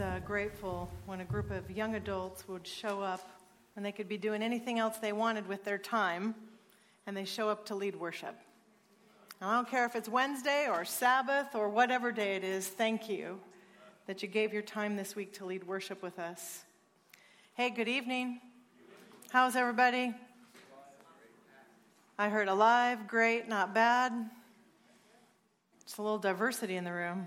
[0.00, 3.28] uh, grateful when a group of young adults would show up
[3.76, 6.34] and they could be doing anything else they wanted with their time,
[7.06, 8.34] and they show up to lead worship.
[9.40, 13.08] And I don't care if it's Wednesday or Sabbath or whatever day it is, thank
[13.08, 13.38] you
[14.06, 16.64] that you gave your time this week to lead worship with us.
[17.54, 18.40] Hey, good evening.
[19.30, 20.14] How's everybody?
[22.18, 24.12] I heard alive, great, not bad.
[25.82, 27.26] It's a little diversity in the room.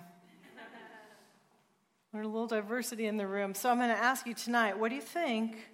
[2.11, 3.53] There's a little diversity in the room.
[3.53, 5.69] So I'm going to ask you tonight what do you think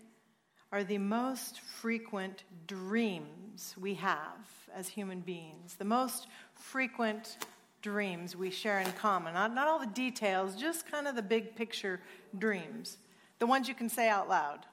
[0.71, 5.75] are the most frequent dreams we have as human beings?
[5.75, 7.37] The most frequent
[7.81, 9.33] dreams we share in common.
[9.33, 12.01] Not, not all the details, just kind of the big picture
[12.37, 12.97] dreams.
[13.39, 14.65] The ones you can say out loud.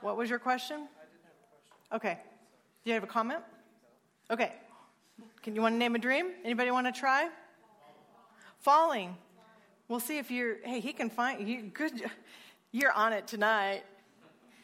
[0.00, 0.88] what was your question?
[1.92, 2.18] Okay.
[2.84, 3.40] Do you have a comment?
[4.32, 4.52] Okay.
[5.42, 6.32] Can you want to name a dream?
[6.44, 7.28] Anybody want to try?
[8.60, 9.16] Falling.
[9.88, 10.56] We'll see if you're.
[10.64, 11.62] Hey, he can find you.
[11.62, 12.02] Good.
[12.72, 13.84] You're on it tonight.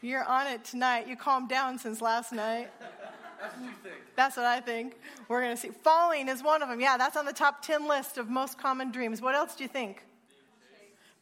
[0.03, 1.07] You're on it tonight.
[1.09, 2.69] You calmed down since last night.
[3.41, 3.95] That's what you think.
[4.17, 4.99] That's what I think.
[5.29, 5.71] We're going to see.
[5.71, 6.81] Falling is one of them.
[6.81, 9.23] Yeah, that's on the top 10 list of most common dreams.
[9.23, 10.05] What else do you think?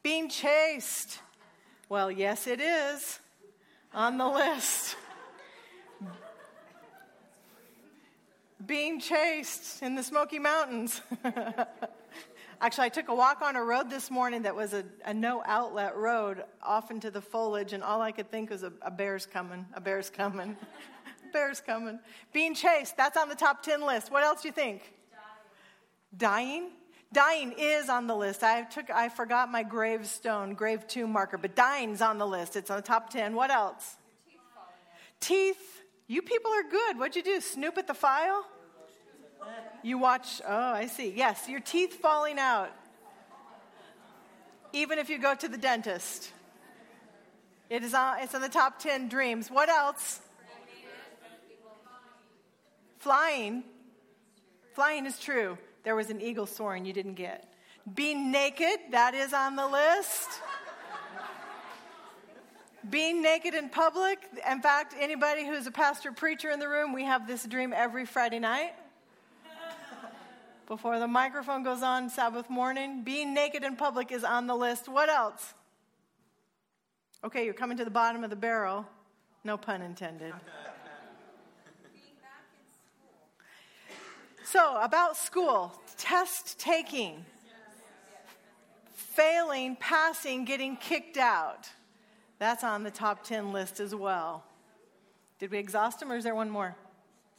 [0.02, 0.40] Being chased.
[0.40, 1.18] Being chased.
[1.88, 3.20] Well, yes, it is
[3.94, 4.96] on the list.
[8.66, 11.00] being chased in the Smoky Mountains.
[12.62, 15.42] Actually, I took a walk on a road this morning that was a, a, no
[15.46, 19.24] outlet road off into the foliage, and all I could think was a, a bear's
[19.24, 20.58] coming, a bear's coming,
[21.32, 21.98] bear's coming.
[22.34, 24.12] Being chased, that's on the top 10 list.
[24.12, 24.92] What else do you think?
[26.18, 26.60] Dying.
[26.62, 26.70] Dying?
[27.12, 28.42] Dying is on the list.
[28.42, 32.56] I took I forgot my gravestone, grave tomb marker, but dying's on the list.
[32.56, 33.34] It's on the top 10.
[33.34, 33.96] What else?
[35.18, 36.98] Teeth, teeth you people are good.
[36.98, 37.40] What'd you do?
[37.40, 38.44] Snoop at the file?
[39.82, 41.12] You watch, oh, I see.
[41.16, 42.70] Yes, your teeth falling out.
[44.72, 46.30] Even if you go to the dentist.
[47.70, 49.48] It is on, it's on the top 10 dreams.
[49.50, 50.20] What else?
[52.98, 53.64] Flying.
[54.74, 55.56] Flying is true.
[55.84, 57.50] There was an eagle soaring you didn't get.
[57.94, 60.28] Being naked, that is on the list.
[62.88, 64.18] Being naked in public.
[64.50, 68.04] In fact, anybody who's a pastor preacher in the room, we have this dream every
[68.04, 68.72] Friday night.
[70.70, 74.88] Before the microphone goes on Sabbath morning, being naked in public is on the list.
[74.88, 75.52] What else?
[77.24, 78.86] Okay, you're coming to the bottom of the barrel.
[79.42, 80.32] No pun intended.
[84.44, 87.24] So, about school, test taking,
[88.92, 91.68] failing, passing, getting kicked out.
[92.38, 94.44] That's on the top 10 list as well.
[95.40, 96.76] Did we exhaust them or is there one more?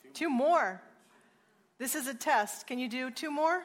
[0.04, 0.82] Two, two more.
[1.82, 2.68] This is a test.
[2.68, 3.64] Can you do two more?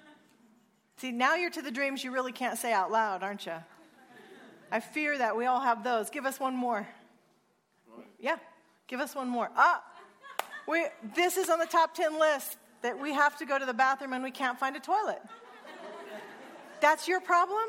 [0.96, 3.52] See, now you're to the dreams you really can't say out loud, aren't you?
[4.72, 6.08] I fear that we all have those.
[6.08, 6.88] Give us one more.
[8.18, 8.36] Yeah,
[8.86, 9.50] give us one more.
[9.54, 9.84] Ah,
[10.66, 13.74] we, this is on the top 10 list that we have to go to the
[13.74, 15.20] bathroom and we can't find a toilet.
[16.80, 17.68] That's your problem?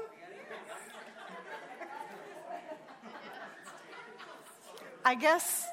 [5.04, 5.66] I guess,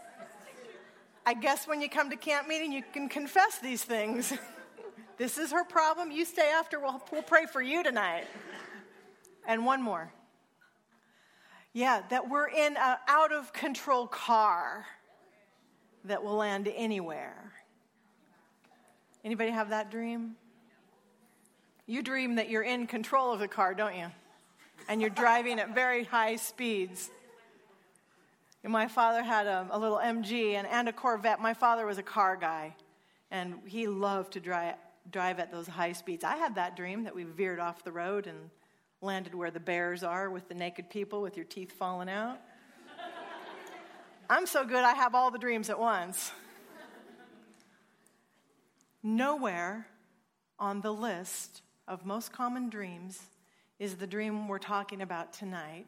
[1.28, 4.32] I guess when you come to camp meeting, you can confess these things.
[5.18, 6.12] this is her problem.
[6.12, 6.78] You stay after.
[6.78, 8.26] We'll, we'll pray for you tonight.
[9.44, 10.12] And one more.
[11.72, 14.86] Yeah, that we're in an out of control car
[16.04, 17.52] that will land anywhere.
[19.24, 20.36] Anybody have that dream?
[21.86, 24.06] You dream that you're in control of the car, don't you?
[24.88, 27.10] And you're driving at very high speeds.
[28.66, 31.40] My father had a, a little MG and, and a Corvette.
[31.40, 32.74] My father was a car guy,
[33.30, 34.74] and he loved to drive,
[35.10, 36.24] drive at those high speeds.
[36.24, 38.50] I had that dream that we veered off the road and
[39.00, 42.40] landed where the bears are with the naked people with your teeth falling out.
[44.30, 46.32] I'm so good, I have all the dreams at once.
[49.02, 49.86] Nowhere
[50.58, 53.22] on the list of most common dreams
[53.78, 55.86] is the dream we're talking about tonight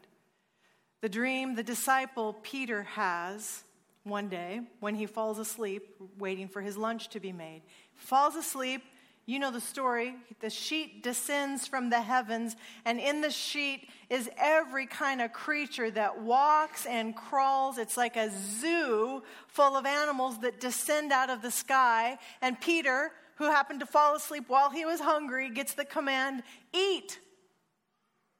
[1.01, 3.63] the dream the disciple Peter has
[4.03, 7.61] one day when he falls asleep, waiting for his lunch to be made.
[7.95, 8.81] Falls asleep.
[9.25, 10.15] You know the story.
[10.39, 15.91] The sheet descends from the heavens, and in the sheet is every kind of creature
[15.91, 17.77] that walks and crawls.
[17.77, 22.17] It's like a zoo full of animals that descend out of the sky.
[22.41, 26.41] And Peter, who happened to fall asleep while he was hungry, gets the command
[26.73, 27.19] eat,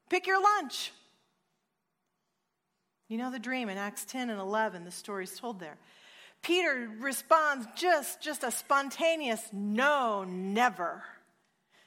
[0.09, 0.91] pick your lunch.
[3.09, 5.77] You know the dream in Acts 10 and 11, the story is told there.
[6.43, 11.03] Peter responds just, just a spontaneous no, never.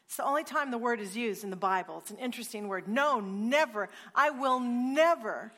[0.07, 1.99] It's the only time the word is used in the Bible.
[1.99, 2.87] It's an interesting word.
[2.89, 3.89] No, never.
[4.15, 5.53] I will never.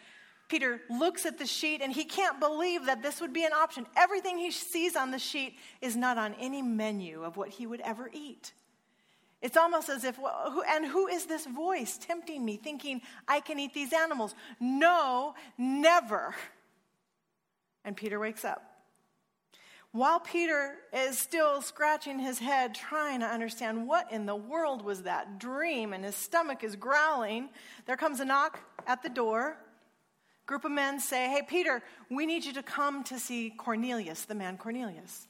[0.48, 3.86] Peter looks at the sheet and he can't believe that this would be an option.
[3.96, 7.80] Everything he sees on the sheet is not on any menu of what he would
[7.80, 8.52] ever eat.
[9.44, 10.18] It's almost as if,
[10.70, 14.34] and who is this voice tempting me, thinking I can eat these animals?
[14.58, 16.34] No, never.
[17.84, 18.62] And Peter wakes up.
[19.92, 25.02] While Peter is still scratching his head, trying to understand what in the world was
[25.02, 27.50] that dream, and his stomach is growling,
[27.84, 29.58] there comes a knock at the door.
[30.46, 34.34] Group of men say, Hey, Peter, we need you to come to see Cornelius, the
[34.34, 35.28] man Cornelius.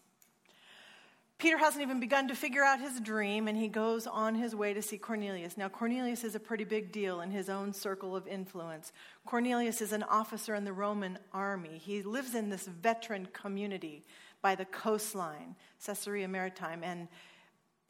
[1.44, 4.72] Peter hasn't even begun to figure out his dream, and he goes on his way
[4.72, 5.58] to see Cornelius.
[5.58, 8.92] Now, Cornelius is a pretty big deal in his own circle of influence.
[9.26, 11.76] Cornelius is an officer in the Roman army.
[11.76, 14.06] He lives in this veteran community
[14.40, 15.54] by the coastline,
[15.84, 16.86] Caesarea Maritima.
[16.86, 17.08] And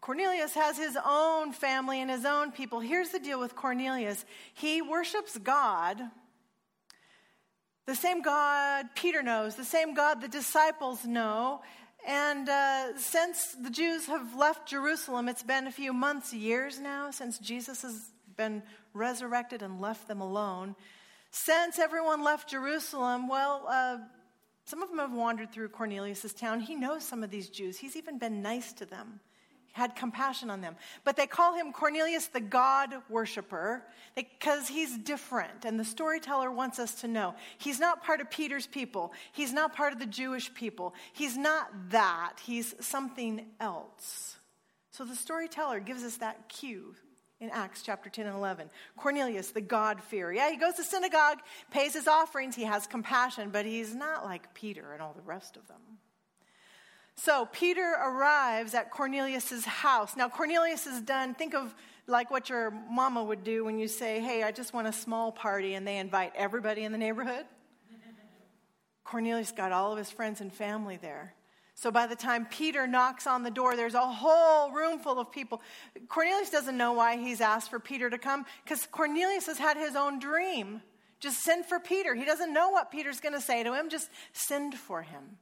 [0.00, 2.80] Cornelius has his own family and his own people.
[2.80, 6.02] Here's the deal with Cornelius he worships God,
[7.86, 11.62] the same God Peter knows, the same God the disciples know.
[12.06, 17.10] And uh, since the Jews have left Jerusalem, it's been a few months, years now,
[17.10, 18.62] since Jesus has been
[18.92, 20.76] resurrected and left them alone.
[21.30, 23.98] Since everyone left Jerusalem, well, uh,
[24.66, 26.60] some of them have wandered through Cornelius' town.
[26.60, 27.78] He knows some of these Jews.
[27.78, 29.20] He's even been nice to them
[29.74, 30.76] had compassion on them.
[31.02, 33.82] But they call him Cornelius the God worshiper
[34.14, 35.64] because he's different.
[35.64, 39.74] And the storyteller wants us to know he's not part of Peter's people, he's not
[39.74, 40.94] part of the Jewish people.
[41.12, 44.36] He's not that, he's something else.
[44.92, 46.94] So the storyteller gives us that cue
[47.40, 48.70] in Acts chapter 10 and 11.
[48.96, 50.32] Cornelius, the God-fearer.
[50.32, 51.38] Yeah, he goes to synagogue,
[51.72, 55.56] pays his offerings, he has compassion, but he's not like Peter and all the rest
[55.56, 55.80] of them.
[57.16, 60.16] So Peter arrives at Cornelius's house.
[60.16, 61.34] Now Cornelius is done.
[61.34, 61.74] Think of
[62.06, 65.32] like what your mama would do when you say, "Hey, I just want a small
[65.32, 67.46] party," and they invite everybody in the neighborhood.
[69.04, 71.34] Cornelius got all of his friends and family there.
[71.74, 75.30] So by the time Peter knocks on the door, there's a whole room full of
[75.30, 75.60] people.
[76.08, 79.96] Cornelius doesn't know why he's asked for Peter to come because Cornelius has had his
[79.96, 80.82] own dream.
[81.20, 82.14] Just send for Peter.
[82.14, 83.88] He doesn't know what Peter's going to say to him.
[83.88, 85.38] Just send for him.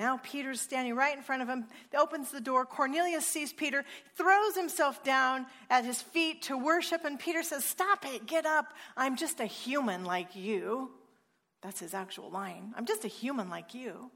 [0.00, 2.64] Now Peter's standing right in front of him, opens the door.
[2.64, 3.84] Cornelius sees Peter,
[4.16, 8.72] throws himself down at his feet to worship, and Peter says, Stop it, get up.
[8.96, 10.90] I'm just a human like you.
[11.60, 12.72] That's his actual line.
[12.78, 14.10] I'm just a human like you.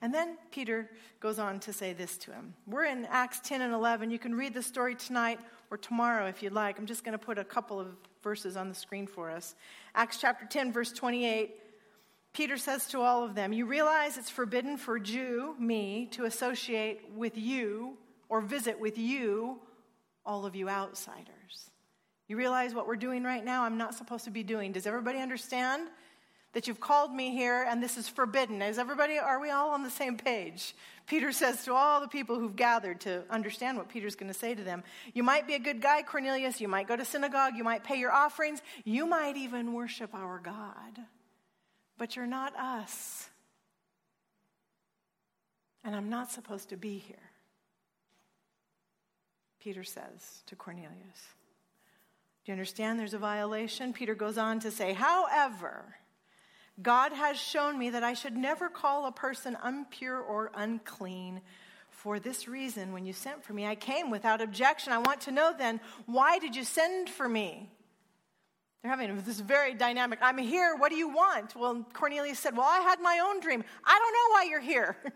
[0.00, 0.88] And then Peter
[1.20, 2.54] goes on to say this to him.
[2.66, 4.10] We're in Acts 10 and 11.
[4.10, 5.40] You can read the story tonight
[5.70, 6.78] or tomorrow if you'd like.
[6.78, 7.88] I'm just going to put a couple of
[8.22, 9.56] verses on the screen for us.
[9.94, 11.54] Acts chapter 10, verse 28.
[12.36, 17.00] Peter says to all of them, You realize it's forbidden for Jew, me, to associate
[17.16, 17.96] with you
[18.28, 19.58] or visit with you,
[20.26, 21.70] all of you outsiders.
[22.28, 24.72] You realize what we're doing right now, I'm not supposed to be doing.
[24.72, 25.88] Does everybody understand
[26.52, 28.60] that you've called me here and this is forbidden?
[28.60, 30.74] Is everybody, are we all on the same page?
[31.06, 34.54] Peter says to all the people who've gathered to understand what Peter's going to say
[34.54, 36.60] to them You might be a good guy, Cornelius.
[36.60, 37.54] You might go to synagogue.
[37.56, 38.60] You might pay your offerings.
[38.84, 41.06] You might even worship our God
[41.98, 43.28] but you're not us.
[45.84, 47.16] And I'm not supposed to be here.
[49.60, 50.90] Peter says to Cornelius.
[52.44, 53.92] Do you understand there's a violation?
[53.92, 55.96] Peter goes on to say, However,
[56.80, 61.40] God has shown me that I should never call a person impure or unclean.
[61.90, 64.92] For this reason, when you sent for me, I came without objection.
[64.92, 67.70] I want to know then, why did you send for me?
[68.86, 71.56] They're having this very dynamic, I'm here, what do you want?
[71.56, 73.64] Well, Cornelius said, Well, I had my own dream.
[73.84, 74.96] I don't know why you're here.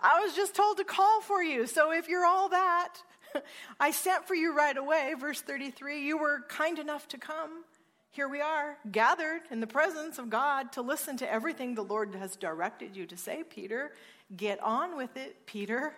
[0.00, 1.66] I was just told to call for you.
[1.66, 2.94] So if you're all that,
[3.80, 5.14] I sent for you right away.
[5.18, 7.64] Verse 33 You were kind enough to come.
[8.12, 12.14] Here we are, gathered in the presence of God to listen to everything the Lord
[12.14, 13.94] has directed you to say, Peter.
[14.36, 15.92] Get on with it, Peter,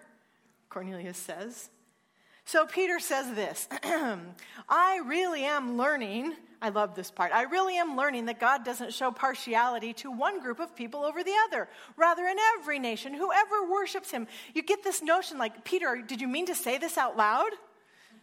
[0.71, 1.69] Cornelius says.
[2.45, 3.69] So Peter says this
[4.69, 6.35] I really am learning.
[6.61, 7.33] I love this part.
[7.33, 11.23] I really am learning that God doesn't show partiality to one group of people over
[11.23, 11.69] the other.
[11.97, 16.29] Rather, in every nation, whoever worships him, you get this notion like, Peter, did you
[16.29, 17.51] mean to say this out loud?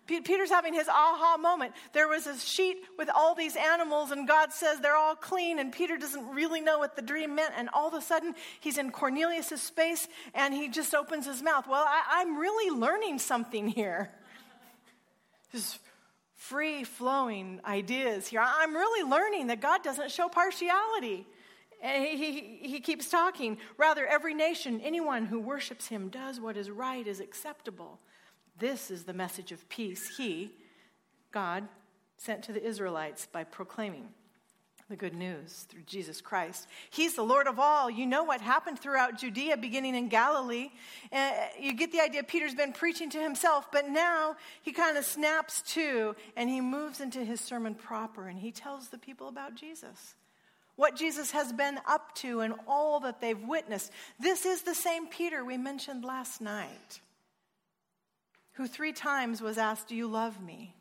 [0.07, 1.73] Peter's having his aha moment.
[1.93, 5.71] There was a sheet with all these animals, and God says they're all clean, and
[5.71, 7.53] Peter doesn't really know what the dream meant.
[7.55, 11.67] And all of a sudden, he's in Cornelius' space, and he just opens his mouth.
[11.67, 14.11] Well, I, am really learning something here.
[15.51, 15.79] Just
[16.35, 18.41] free flowing ideas here.
[18.43, 21.25] I'm really learning that God doesn't show partiality.
[21.81, 23.57] And he, he, he keeps talking.
[23.77, 27.99] Rather, every nation, anyone who worships him, does what is right, is acceptable.
[28.61, 30.51] This is the message of peace he,
[31.31, 31.67] God,
[32.17, 34.07] sent to the Israelites by proclaiming
[34.87, 36.67] the good news through Jesus Christ.
[36.91, 37.89] He's the Lord of all.
[37.89, 40.69] You know what happened throughout Judea, beginning in Galilee.
[41.11, 45.05] Uh, you get the idea Peter's been preaching to himself, but now he kind of
[45.05, 49.55] snaps to and he moves into his sermon proper and he tells the people about
[49.55, 50.13] Jesus.
[50.75, 53.91] What Jesus has been up to and all that they've witnessed.
[54.19, 56.99] This is the same Peter we mentioned last night,
[58.53, 60.75] who three times was asked, Do you love me?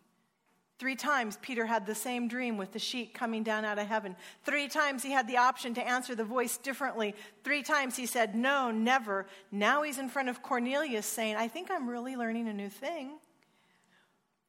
[0.79, 4.17] Three times Peter had the same dream with the sheet coming down out of heaven.
[4.45, 7.15] Three times he had the option to answer the voice differently.
[7.45, 9.27] Three times he said, No, never.
[9.53, 13.19] Now he's in front of Cornelius saying, I think I'm really learning a new thing.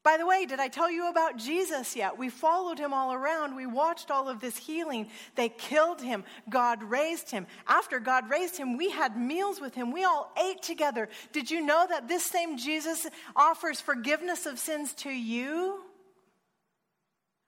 [0.03, 2.17] By the way, did I tell you about Jesus yet?
[2.17, 3.55] We followed him all around.
[3.55, 5.07] We watched all of this healing.
[5.35, 6.23] They killed him.
[6.49, 7.45] God raised him.
[7.67, 9.91] After God raised him, we had meals with him.
[9.91, 11.07] We all ate together.
[11.33, 13.05] Did you know that this same Jesus
[13.35, 15.83] offers forgiveness of sins to you?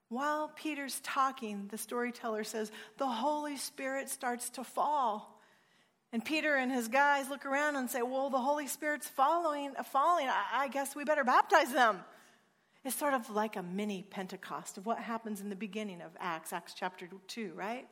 [0.08, 5.40] While Peter's talking, the storyteller says, the Holy Spirit starts to fall.
[6.12, 10.28] And Peter and his guys look around and say, Well, the Holy Spirit's following, falling.
[10.28, 11.98] I, I guess we better baptize them.
[12.84, 16.52] It's sort of like a mini Pentecost of what happens in the beginning of Acts,
[16.52, 17.88] Acts chapter 2, right?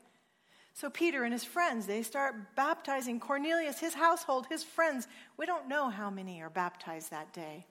[0.75, 5.09] So Peter and his friends, they start baptizing Cornelius, his household, his friends.
[5.37, 7.67] We don't know how many are baptized that day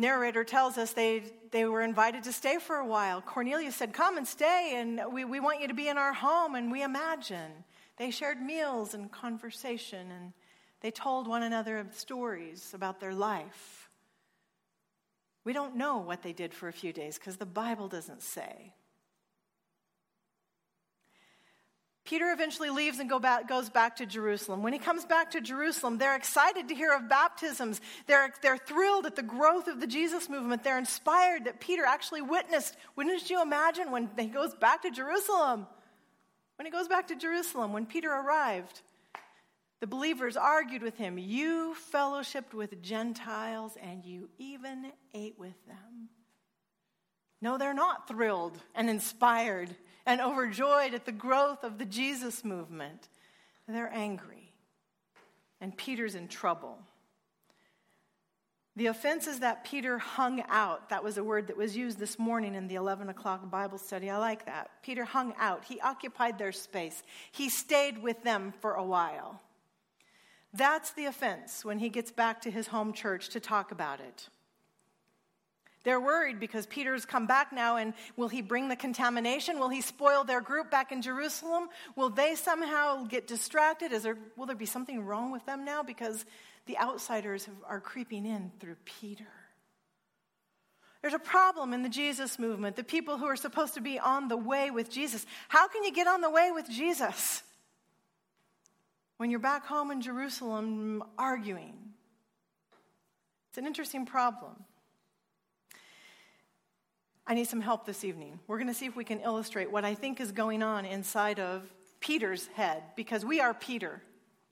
[0.00, 1.22] narrator tells us they,
[1.52, 3.20] they were invited to stay for a while.
[3.20, 6.54] Cornelius said, Come and stay, and we, we want you to be in our home.
[6.54, 7.52] And we imagine
[7.98, 10.32] they shared meals and conversation, and
[10.80, 13.79] they told one another stories about their life.
[15.44, 18.74] We don't know what they did for a few days because the Bible doesn't say.
[22.04, 24.64] Peter eventually leaves and go back, goes back to Jerusalem.
[24.64, 27.80] When he comes back to Jerusalem, they're excited to hear of baptisms.
[28.08, 30.64] They're, they're thrilled at the growth of the Jesus movement.
[30.64, 32.76] They're inspired that Peter actually witnessed.
[32.96, 35.68] Wouldn't you imagine when he goes back to Jerusalem?
[36.56, 38.82] When he goes back to Jerusalem, when Peter arrived,
[39.80, 41.18] the believers argued with him.
[41.18, 46.10] You fellowshipped with Gentiles and you even ate with them.
[47.42, 53.08] No, they're not thrilled and inspired and overjoyed at the growth of the Jesus movement.
[53.66, 54.52] They're angry.
[55.60, 56.78] And Peter's in trouble.
[58.76, 60.90] The offense is that Peter hung out.
[60.90, 64.10] That was a word that was used this morning in the 11 o'clock Bible study.
[64.10, 64.70] I like that.
[64.82, 65.64] Peter hung out.
[65.64, 67.02] He occupied their space.
[67.32, 69.40] He stayed with them for a while.
[70.52, 74.28] That's the offense when he gets back to his home church to talk about it.
[75.82, 79.58] They're worried because Peter's come back now, and will he bring the contamination?
[79.58, 81.68] Will he spoil their group back in Jerusalem?
[81.96, 83.92] Will they somehow get distracted?
[83.92, 86.26] Is there, will there be something wrong with them now because
[86.66, 89.26] the outsiders are creeping in through Peter?
[91.00, 94.28] There's a problem in the Jesus movement, the people who are supposed to be on
[94.28, 95.24] the way with Jesus.
[95.48, 97.42] How can you get on the way with Jesus
[99.20, 101.74] when you're back home in Jerusalem arguing?
[103.50, 104.52] It's an interesting problem.
[107.26, 108.40] I need some help this evening.
[108.46, 111.38] We're going to see if we can illustrate what I think is going on inside
[111.38, 114.00] of Peter's head, because we are Peter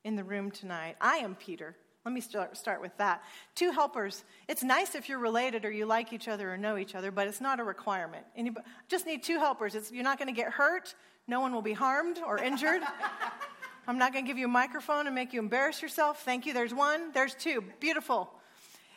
[0.04, 0.96] in the room tonight.
[1.00, 1.74] I am Peter.
[2.04, 3.22] Let me start, with that.
[3.54, 4.22] Two helpers.
[4.48, 7.26] It's nice if you're related or you like each other or know each other, but
[7.26, 8.26] it's not a requirement.
[8.36, 9.74] Anybody, just need two helpers.
[9.74, 10.94] It's, you're not going to get hurt.
[11.26, 12.82] No one will be harmed or injured.
[13.88, 16.22] I'm not going to give you a microphone and make you embarrass yourself.
[16.22, 16.52] Thank you.
[16.52, 17.10] There's one.
[17.12, 17.64] There's two.
[17.80, 18.30] Beautiful.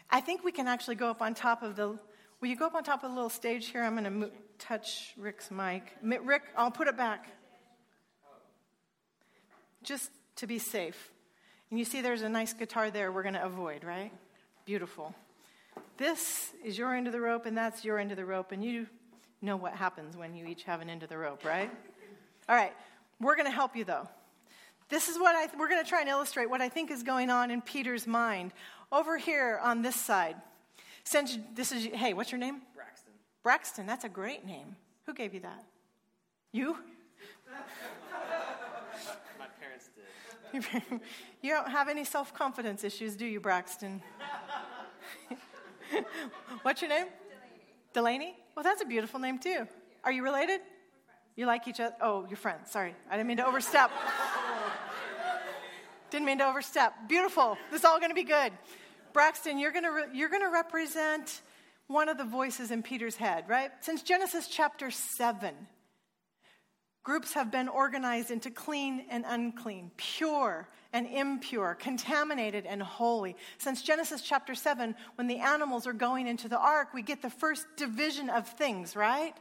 [0.10, 1.98] I think we can actually go up on top of the
[2.42, 3.84] Will you go up on top of the little stage here?
[3.84, 5.84] I'm going to mo- touch Rick's mic.
[6.02, 7.28] Rick, I'll put it back.
[9.84, 11.12] Just to be safe.
[11.70, 14.12] And you see there's a nice guitar there we're going to avoid, right?
[14.66, 15.14] Beautiful.
[15.98, 18.66] This is your end of the rope, and that's your end of the rope, and
[18.66, 18.88] you
[19.42, 21.70] know what happens when you each have an end of the rope, right?
[22.50, 22.74] All right,
[23.20, 24.08] we're going to help you though.
[24.92, 27.30] This is what I, we're going to try and illustrate what I think is going
[27.30, 28.52] on in Peter's mind.
[28.92, 30.36] Over here on this side,
[31.06, 32.62] since this is, hey, what's your name?
[32.76, 33.14] Braxton.
[33.42, 34.76] Braxton, that's a great name.
[35.06, 35.64] Who gave you that?
[36.52, 36.74] You?
[39.40, 41.02] My parents did.
[41.42, 44.02] you don't have any self confidence issues, do you, Braxton?
[46.64, 47.06] what's your name?
[47.94, 48.20] Delaney.
[48.20, 48.36] Delaney?
[48.56, 49.66] Well, that's a beautiful name, too.
[50.04, 50.60] Are you related?
[51.38, 51.96] You like each other?
[52.02, 52.72] Oh, you're friends.
[52.72, 52.94] Sorry.
[53.10, 53.90] I didn't mean to overstep.
[56.12, 56.94] Didn't mean to overstep.
[57.08, 57.58] Beautiful.
[57.72, 58.52] This is all going to be good.
[59.14, 61.42] Braxton, you're going re- you're going to represent
[61.88, 63.72] one of the voices in Peter's head, right?
[63.82, 65.56] Since Genesis chapter 7,
[67.04, 73.36] Groups have been organized into clean and unclean, pure and impure, contaminated and holy.
[73.58, 77.30] Since Genesis chapter 7, when the animals are going into the ark, we get the
[77.32, 79.34] first division of things, right?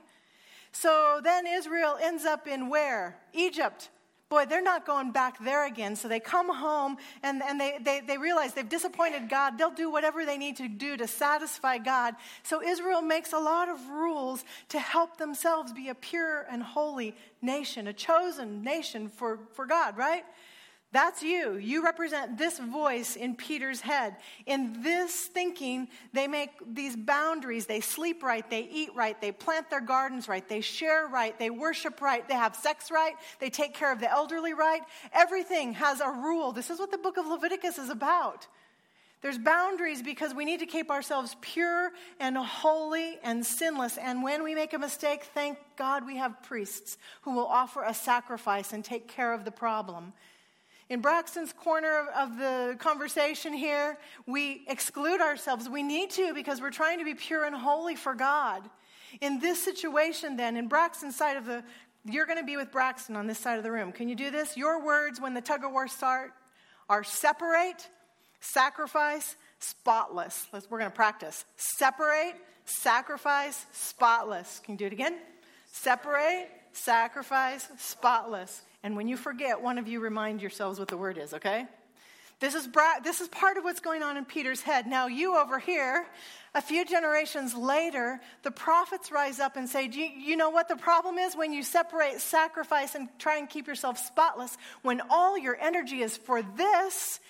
[0.73, 3.19] So then Israel ends up in where?
[3.35, 3.91] Egypt.
[4.31, 5.97] Boy, they're not going back there again.
[5.97, 9.59] So they come home and, and they, they, they realize they've disappointed God.
[9.59, 12.15] They'll do whatever they need to do to satisfy God.
[12.45, 17.17] So Israel makes a lot of rules to help themselves be a pure and holy
[17.43, 20.25] nation, a chosen nation for, for God, right?
[20.93, 21.55] That's you.
[21.57, 24.17] You represent this voice in Peter's head.
[24.47, 27.67] In this thinking, they make these boundaries.
[27.67, 31.49] They sleep right, they eat right, they plant their gardens right, they share right, they
[31.49, 34.83] worship right, they have sex right, they take care of the elderly right.
[35.13, 36.51] Everything has a rule.
[36.51, 38.49] This is what the book of Leviticus is about.
[39.23, 43.97] There's boundaries because we need to keep ourselves pure and holy and sinless.
[43.99, 47.93] And when we make a mistake, thank God we have priests who will offer a
[47.93, 50.15] sacrifice and take care of the problem.
[50.91, 55.69] In Braxton's corner of, the conversation here, we exclude ourselves.
[55.69, 58.69] We need to because we're trying to be pure and holy for God.
[59.21, 61.63] In this situation, then, in Braxton's side of the,
[62.05, 63.93] you're going to be with Braxton on this side of the room.
[63.93, 64.57] Can you do this?
[64.57, 66.33] Your words when the tug of war start
[66.89, 67.89] are separate,
[68.41, 70.49] sacrifice, spotless.
[70.53, 71.45] Let's, we're going to practice.
[71.57, 74.61] Separate, sacrifice, spotless.
[74.65, 75.19] Can you do it again?
[75.71, 78.63] Separate, sacrifice, spotless.
[78.83, 81.67] And when you forget, one of you remind yourselves what the word is, okay?
[82.41, 84.87] This is, bra- this is part of what's going on in Peter's head.
[84.87, 86.07] Now, you over here,
[86.55, 90.77] a few generations later, the prophets rise up and say, you, you know what the
[90.77, 91.37] problem is?
[91.37, 96.17] When you separate sacrifice and try and keep yourself spotless, when all your energy is
[96.17, 97.21] for this,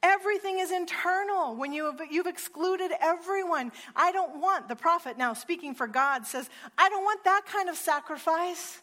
[0.00, 3.72] Everything is internal when you have, you've excluded everyone.
[3.96, 7.68] I don't want, the prophet now speaking for God says, I don't want that kind
[7.68, 8.80] of sacrifice.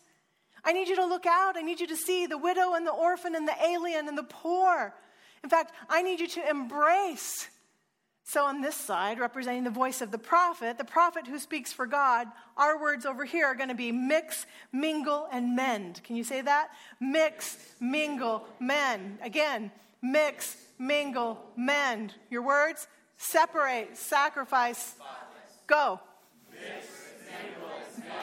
[0.65, 1.55] I need you to look out.
[1.55, 4.23] I need you to see the widow and the orphan and the alien and the
[4.23, 4.93] poor.
[5.43, 7.47] In fact, I need you to embrace.
[8.27, 11.85] So, on this side, representing the voice of the prophet, the prophet who speaks for
[11.85, 16.01] God, our words over here are going to be mix, mingle, and mend.
[16.03, 16.69] Can you say that?
[16.99, 19.19] Mix, mingle, mend.
[19.21, 19.69] Again,
[20.01, 22.15] mix, mingle, mend.
[22.31, 22.87] Your words?
[23.17, 24.95] Separate, sacrifice,
[25.67, 25.99] go.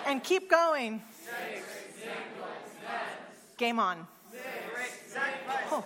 [0.05, 1.01] And keep going.
[3.57, 4.07] Game on.
[5.69, 5.85] Pull.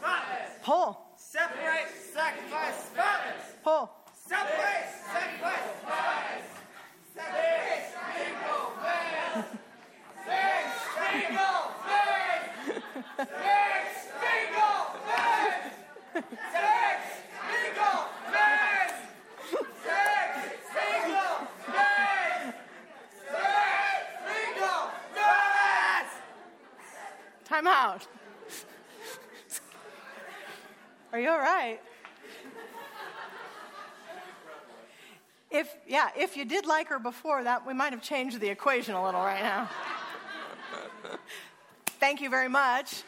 [0.63, 0.99] Pull.
[1.17, 3.45] Separate, sacrifice, spotless.
[3.63, 3.91] Pull.
[4.15, 6.47] Separate, sacrifice, spotless.
[7.15, 7.57] Separate.
[7.67, 9.45] Mix, mingle, man.
[10.27, 12.41] Mix, mingle, man.
[13.19, 13.87] Mix,
[14.23, 15.53] mingle, man.
[16.15, 17.01] Mix,
[17.47, 18.01] mingle,
[18.33, 18.89] man.
[19.85, 21.35] Mix, mingle,
[21.67, 22.55] man.
[27.67, 28.07] Out.
[31.13, 31.81] Are you all right?
[35.51, 38.95] If yeah, if you did like her before that, we might have changed the equation
[38.95, 39.71] a little right now.
[42.01, 43.03] thank you very much.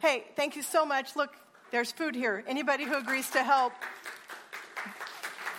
[0.00, 1.14] Hey, thank you so much.
[1.14, 1.34] Look,
[1.70, 2.42] there's food here.
[2.46, 3.72] Anybody who agrees to help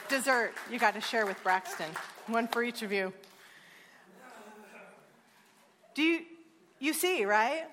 [0.10, 1.90] dessert, you got to share with Braxton.
[2.28, 3.14] One for each of you.
[5.94, 6.22] Do you
[6.80, 7.66] you see, right?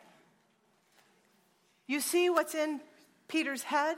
[1.89, 2.81] You see what's in
[3.27, 3.97] Peter's head?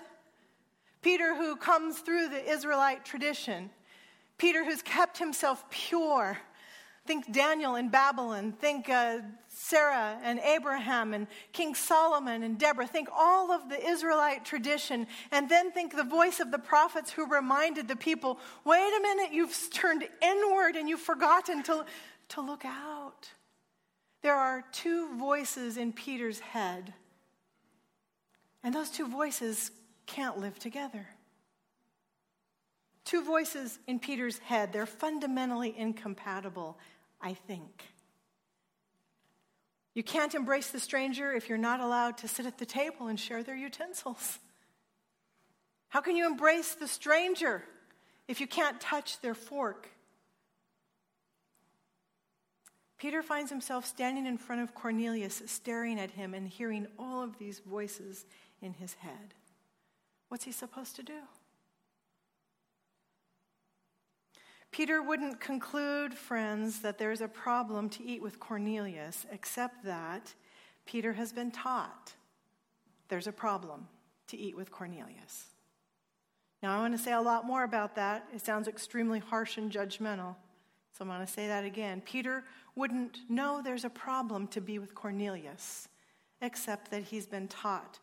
[1.02, 3.70] Peter, who comes through the Israelite tradition.
[4.38, 6.38] Peter, who's kept himself pure.
[7.06, 8.52] Think Daniel in Babylon.
[8.52, 12.86] Think uh, Sarah and Abraham and King Solomon and Deborah.
[12.86, 15.08] Think all of the Israelite tradition.
[15.32, 19.32] And then think the voice of the prophets who reminded the people wait a minute,
[19.32, 21.84] you've turned inward and you've forgotten to,
[22.28, 23.30] to look out.
[24.22, 26.92] There are two voices in Peter's head.
[28.62, 29.70] And those two voices
[30.06, 31.06] can't live together.
[33.04, 36.78] Two voices in Peter's head, they're fundamentally incompatible,
[37.20, 37.84] I think.
[39.94, 43.18] You can't embrace the stranger if you're not allowed to sit at the table and
[43.18, 44.38] share their utensils.
[45.88, 47.64] How can you embrace the stranger
[48.28, 49.88] if you can't touch their fork?
[52.98, 57.38] Peter finds himself standing in front of Cornelius, staring at him and hearing all of
[57.38, 58.26] these voices
[58.60, 59.34] in his head.
[60.28, 61.20] What's he supposed to do?
[64.70, 70.34] Peter wouldn't conclude, friends, that there's a problem to eat with Cornelius, except that
[70.86, 72.14] Peter has been taught
[73.08, 73.88] there's a problem
[74.28, 75.46] to eat with Cornelius.
[76.62, 78.28] Now, I want to say a lot more about that.
[78.32, 80.36] It sounds extremely harsh and judgmental.
[80.92, 82.02] So I'm going to say that again.
[82.02, 82.44] Peter
[82.76, 85.88] wouldn't know there's a problem to be with Cornelius
[86.40, 87.98] except that he's been taught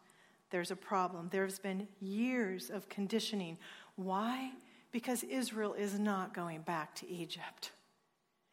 [0.50, 1.28] there's a problem.
[1.32, 3.58] There's been years of conditioning.
[3.96, 4.52] Why?
[4.92, 7.72] Because Israel is not going back to Egypt.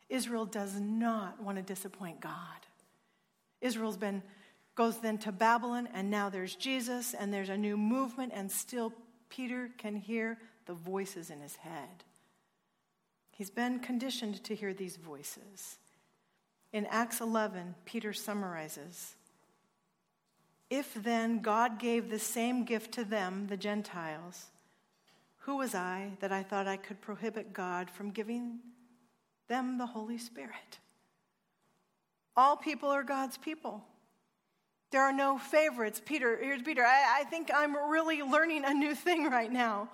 [0.08, 2.32] Israel does not want to disappoint God.
[3.60, 4.22] Israel's been
[4.74, 8.92] goes then to Babylon and now there's Jesus and there's a new movement and still
[9.28, 12.04] Peter can hear the voices in his head.
[13.30, 15.78] He's been conditioned to hear these voices.
[16.72, 19.14] In Acts 11, Peter summarizes
[20.76, 24.46] If then God gave the same gift to them, the Gentiles,
[25.42, 28.58] who was I that I thought I could prohibit God from giving
[29.46, 30.80] them the Holy Spirit?
[32.36, 33.84] All people are God's people.
[34.90, 36.02] There are no favorites.
[36.04, 36.82] Peter, here's Peter.
[36.82, 39.90] I, I think I'm really learning a new thing right now.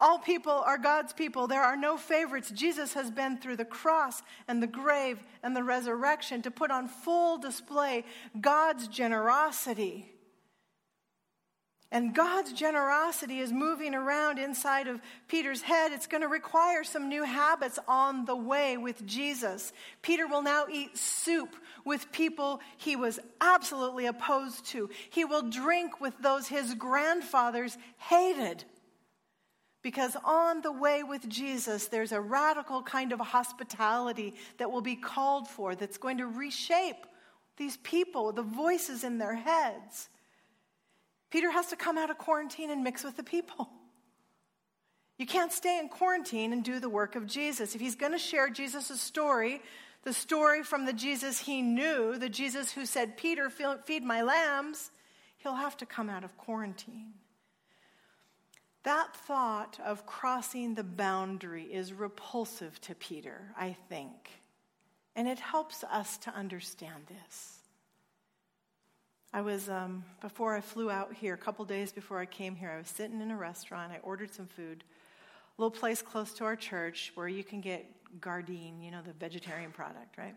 [0.00, 1.46] All people are God's people.
[1.46, 2.50] There are no favorites.
[2.50, 6.88] Jesus has been through the cross and the grave and the resurrection to put on
[6.88, 8.06] full display
[8.40, 10.08] God's generosity.
[11.92, 15.92] And God's generosity is moving around inside of Peter's head.
[15.92, 19.74] It's going to require some new habits on the way with Jesus.
[20.00, 24.88] Peter will now eat soup with people he was absolutely opposed to.
[25.10, 28.64] He will drink with those his grandfathers hated.
[29.82, 34.96] Because on the way with Jesus, there's a radical kind of hospitality that will be
[34.96, 37.04] called for that's going to reshape
[37.58, 40.08] these people, the voices in their heads.
[41.32, 43.70] Peter has to come out of quarantine and mix with the people.
[45.16, 47.74] You can't stay in quarantine and do the work of Jesus.
[47.74, 49.62] If he's going to share Jesus' story,
[50.02, 54.90] the story from the Jesus he knew, the Jesus who said, Peter, feed my lambs,
[55.38, 57.14] he'll have to come out of quarantine.
[58.82, 64.28] That thought of crossing the boundary is repulsive to Peter, I think.
[65.16, 67.61] And it helps us to understand this.
[69.32, 72.70] I was, um, before I flew out here, a couple days before I came here,
[72.70, 73.92] I was sitting in a restaurant.
[73.92, 74.84] I ordered some food,
[75.58, 77.90] a little place close to our church where you can get
[78.20, 80.34] Gardein, you know, the vegetarian product, right?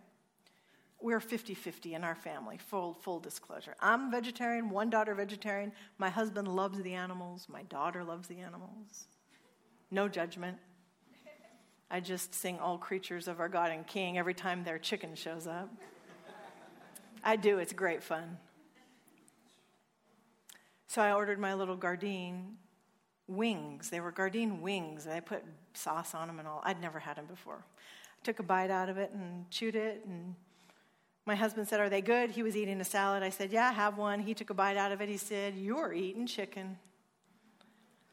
[1.01, 6.47] we're 50-50 in our family full, full disclosure i'm vegetarian one daughter vegetarian my husband
[6.47, 9.05] loves the animals my daughter loves the animals
[9.91, 10.57] no judgment
[11.91, 15.47] i just sing all creatures of our god and king every time their chicken shows
[15.47, 15.69] up
[17.23, 18.37] i do it's great fun
[20.87, 22.53] so i ordered my little gardein
[23.27, 25.43] wings they were gardein wings i put
[25.73, 27.65] sauce on them and all i'd never had them before
[28.19, 30.35] I took a bite out of it and chewed it and
[31.25, 32.31] my husband said, Are they good?
[32.31, 33.23] He was eating a salad.
[33.23, 34.19] I said, Yeah, have one.
[34.19, 35.09] He took a bite out of it.
[35.09, 36.77] He said, You're eating chicken.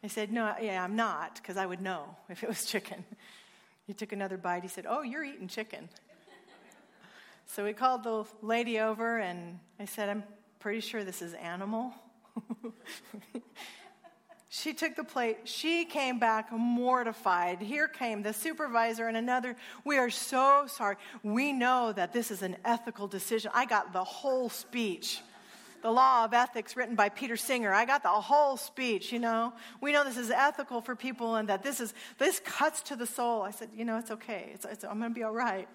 [0.03, 3.05] I said, No, yeah, I'm not, because I would know if it was chicken.
[3.87, 4.63] He took another bite.
[4.63, 5.89] He said, Oh, you're eating chicken.
[7.47, 10.25] So we called the lady over, and I said, I'm
[10.59, 11.93] pretty sure this is animal.
[14.55, 15.39] She took the plate.
[15.45, 17.63] She came back mortified.
[17.63, 19.57] Here came the supervisor and another.
[19.83, 20.97] We are so sorry.
[21.23, 23.51] We know that this is an ethical decision.
[23.55, 25.23] I got the whole speech.
[25.81, 27.73] The Law of Ethics written by Peter Singer.
[27.73, 29.55] I got the whole speech, you know.
[29.81, 33.07] We know this is ethical for people and that this is this cuts to the
[33.07, 33.41] soul.
[33.41, 34.51] I said, you know, it's okay.
[34.53, 35.67] It's, it's, I'm going to be all right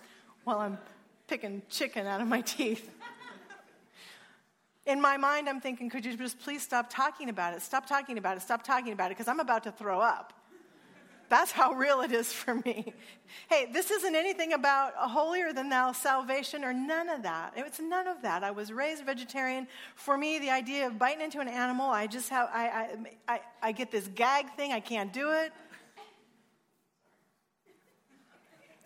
[0.44, 0.78] while I'm
[1.28, 2.88] picking chicken out of my teeth
[4.88, 7.62] in my mind, I'm thinking, could you just please stop talking about it?
[7.62, 8.42] Stop talking about it.
[8.42, 10.34] Stop talking about it because I'm about to throw up.
[11.30, 12.94] That's how real it is for me.
[13.50, 17.52] Hey, this isn't anything about a holier than thou salvation or none of that.
[17.58, 18.46] It's none of that.
[18.46, 19.68] I was raised vegetarian.
[19.96, 22.68] For me, the idea of biting into an animal, I just have, I,
[23.28, 24.72] I, I, I get this gag thing.
[24.72, 25.52] I can't do it.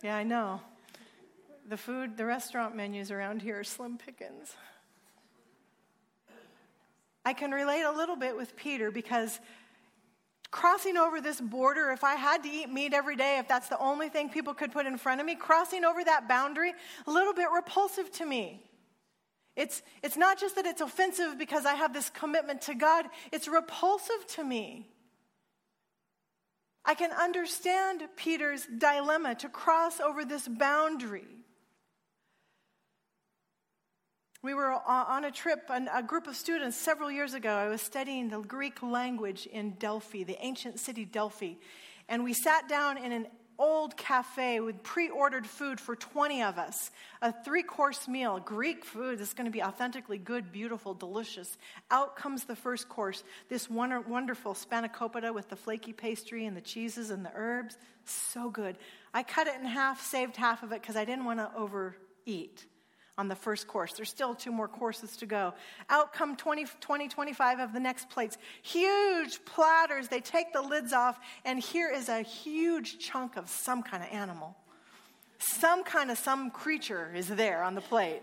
[0.02, 0.60] Yeah, I know.
[1.68, 4.56] The food, the restaurant menus around here are slim pickings.
[7.24, 9.38] I can relate a little bit with Peter because
[10.50, 13.78] crossing over this border, if I had to eat meat every day, if that's the
[13.78, 16.74] only thing people could put in front of me, crossing over that boundary,
[17.06, 18.62] a little bit repulsive to me.
[19.56, 23.48] It's, it's not just that it's offensive because I have this commitment to God, it's
[23.48, 24.88] repulsive to me.
[26.84, 31.41] I can understand Peter's dilemma to cross over this boundary.
[34.42, 37.54] We were on a trip, a group of students several years ago.
[37.54, 41.52] I was studying the Greek language in Delphi, the ancient city Delphi.
[42.08, 46.58] And we sat down in an old cafe with pre ordered food for 20 of
[46.58, 46.90] us.
[47.22, 51.56] A three course meal, Greek food that's going to be authentically good, beautiful, delicious.
[51.92, 57.10] Out comes the first course this wonderful spanakopita with the flaky pastry and the cheeses
[57.10, 57.78] and the herbs.
[58.06, 58.76] So good.
[59.14, 62.66] I cut it in half, saved half of it because I didn't want to overeat.
[63.18, 63.92] On the first course.
[63.92, 65.54] There's still two more courses to go.
[65.90, 68.38] Out come 20, 20, 25 of the next plates.
[68.62, 70.08] Huge platters.
[70.08, 74.10] They take the lids off, and here is a huge chunk of some kind of
[74.10, 74.56] animal.
[75.38, 78.22] Some kind of some creature is there on the plate.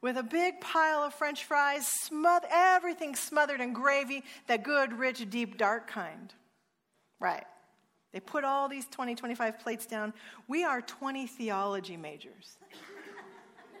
[0.00, 5.28] With a big pile of french fries, smother, everything smothered in gravy, that good, rich,
[5.30, 6.32] deep, dark kind.
[7.18, 7.44] Right.
[8.12, 10.12] They put all these 20, 25 plates down.
[10.46, 12.58] We are 20 theology majors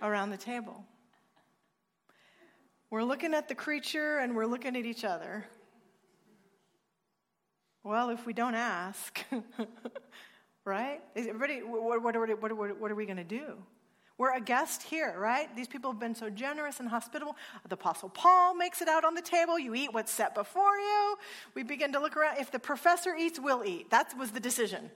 [0.04, 0.84] around the table.
[2.90, 5.44] We're looking at the creature and we're looking at each other.
[7.82, 9.18] Well, if we don't ask,
[10.64, 11.00] right?
[11.16, 13.56] Everybody, what, what, what, what are we going to do?
[14.16, 15.54] We're a guest here, right?
[15.56, 17.36] These people have been so generous and hospitable.
[17.68, 19.58] The Apostle Paul makes it out on the table.
[19.58, 21.16] You eat what's set before you.
[21.54, 22.38] We begin to look around.
[22.38, 23.90] If the professor eats, we'll eat.
[23.90, 24.90] That was the decision.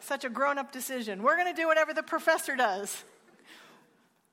[0.00, 1.22] Such a grown up decision.
[1.22, 3.04] We're going to do whatever the professor does.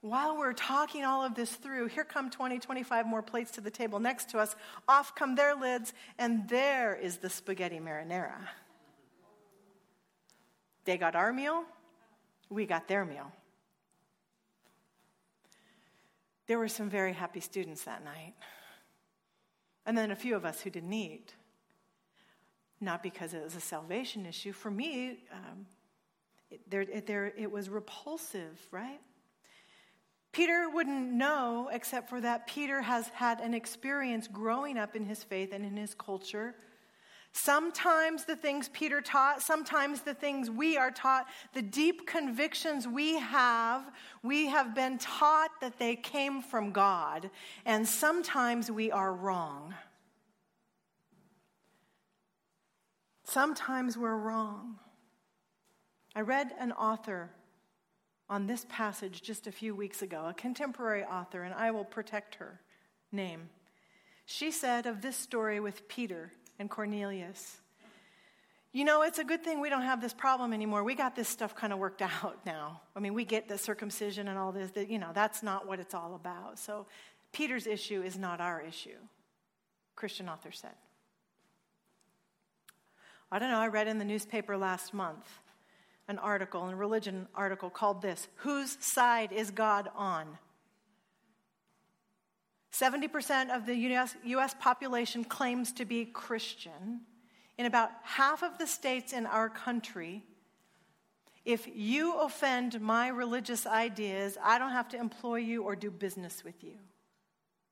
[0.01, 3.69] While we're talking all of this through, here come 20, 25 more plates to the
[3.69, 4.55] table next to us.
[4.87, 8.47] Off come their lids, and there is the spaghetti marinara.
[10.85, 11.63] They got our meal,
[12.49, 13.31] we got their meal.
[16.47, 18.33] There were some very happy students that night.
[19.85, 21.33] And then a few of us who didn't eat.
[22.81, 24.51] Not because it was a salvation issue.
[24.51, 25.67] For me, um,
[26.49, 28.99] it, there, it, there, it was repulsive, right?
[30.31, 35.23] Peter wouldn't know, except for that Peter has had an experience growing up in his
[35.23, 36.55] faith and in his culture
[37.33, 43.19] Sometimes the things Peter taught, sometimes the things we are taught, the deep convictions we
[43.19, 43.89] have,
[44.21, 47.29] we have been taught that they came from God,
[47.65, 49.73] and sometimes we are wrong.
[53.23, 54.77] Sometimes we're wrong.
[56.13, 57.31] I read an author
[58.31, 62.35] on this passage just a few weeks ago, a contemporary author, and I will protect
[62.35, 62.59] her
[63.11, 63.49] name.
[64.25, 67.57] She said of this story with Peter, and Cornelius.
[68.71, 70.83] You know, it's a good thing we don't have this problem anymore.
[70.83, 72.81] We got this stuff kind of worked out now.
[72.95, 75.81] I mean, we get the circumcision and all this, that, you know, that's not what
[75.81, 76.57] it's all about.
[76.57, 76.85] So,
[77.33, 78.97] Peter's issue is not our issue,
[79.95, 80.75] Christian author said.
[83.31, 85.25] I don't know, I read in the newspaper last month
[86.11, 90.37] an article, a religion article called this Whose Side is God on?
[92.71, 97.01] 70% of the US, US, population claims to be Christian.
[97.57, 100.23] In about half of the states in our country,
[101.45, 106.43] if you offend my religious ideas, I don't have to employ you or do business
[106.43, 106.77] with you.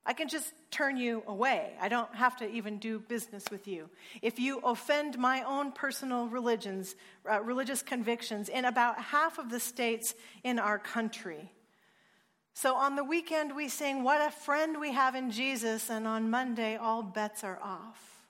[0.10, 1.74] I can just turn you away.
[1.80, 3.92] I don't have to even do business with you.
[4.24, 6.96] If you offend my own personal religions,
[7.30, 11.52] uh, religious convictions, in about half of the states in our country,
[12.56, 16.32] so on the weekend, we sing, What a Friend We Have in Jesus, and on
[16.32, 18.26] Monday, all bets are off.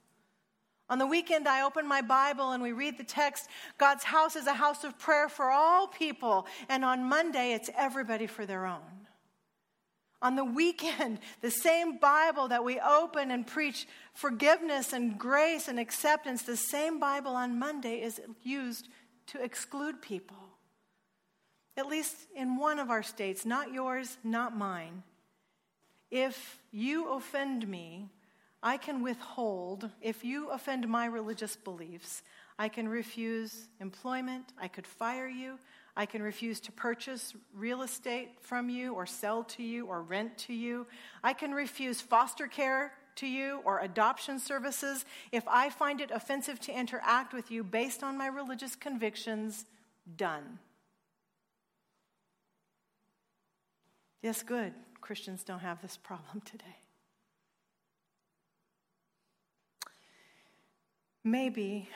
[0.90, 4.48] On the weekend, I open my Bible and we read the text God's house is
[4.48, 8.99] a house of prayer for all people, and on Monday, it's everybody for their own.
[10.22, 15.80] On the weekend, the same Bible that we open and preach forgiveness and grace and
[15.80, 18.90] acceptance, the same Bible on Monday is used
[19.28, 20.50] to exclude people
[21.80, 25.02] at least in one of our states, not yours, not mine,
[26.12, 28.10] if you offend me,
[28.62, 29.90] I can withhold.
[30.02, 32.22] If you offend my religious beliefs,
[32.58, 34.52] I can refuse employment.
[34.60, 35.58] I could fire you.
[36.00, 40.38] I can refuse to purchase real estate from you or sell to you or rent
[40.38, 40.88] to you.
[41.26, 46.58] I can refuse foster care to you or adoption services if I find it offensive
[46.62, 49.66] to interact with you based on my religious convictions.
[50.16, 50.60] Done.
[54.22, 54.72] Yes, good.
[55.02, 56.78] Christians don't have this problem today.
[61.26, 61.90] Maybe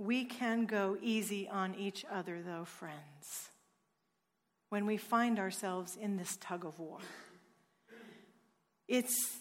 [0.00, 3.50] we can go easy on each other, though, friends,
[4.70, 6.98] when we find ourselves in this tug of war.
[8.88, 9.38] It's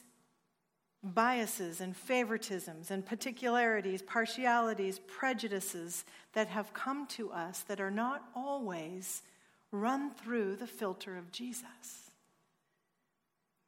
[1.02, 8.22] biases and favoritisms and particularities, partialities, prejudices that have come to us that are not
[8.36, 9.24] always
[9.72, 12.10] run through the filter of Jesus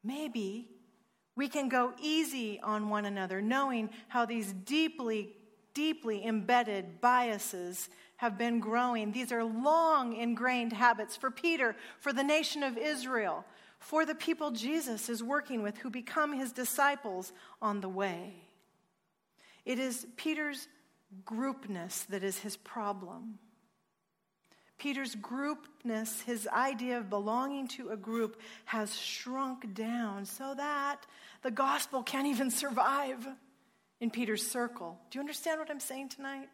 [0.04, 0.67] maybe
[1.36, 5.30] we can go easy on one another, knowing how these deeply,
[5.73, 9.12] deeply embedded biases have been growing.
[9.12, 13.45] These are long ingrained habits for Peter, for the nation of Israel,
[13.79, 18.36] for the people Jesus is working with who become his disciples on the way.
[19.65, 20.67] It is Peter's
[21.25, 23.39] groupness that is his problem.
[24.77, 31.05] Peter's groupness, his idea of belonging to a group, has shrunk down so that
[31.43, 33.27] the gospel can't even survive
[34.02, 35.00] in Peter's circle.
[35.10, 36.50] Do you understand what I'm saying tonight?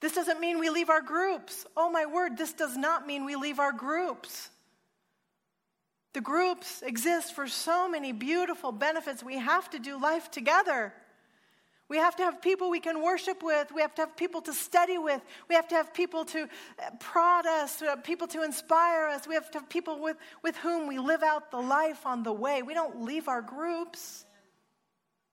[0.00, 1.64] This doesn't mean we leave our groups.
[1.76, 4.50] Oh, my word, this does not mean we leave our groups.
[6.12, 9.22] The groups exist for so many beautiful benefits.
[9.22, 10.92] We have to do life together.
[11.88, 13.72] We have to have people we can worship with.
[13.72, 15.22] We have to have people to study with.
[15.48, 19.26] We have to have people to uh, prod us, people to inspire us.
[19.26, 22.32] We have to have people with, with whom we live out the life on the
[22.32, 22.62] way.
[22.62, 24.26] We don't leave our groups.